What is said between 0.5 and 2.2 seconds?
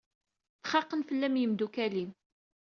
D xaqen fell-am yemdukal-im.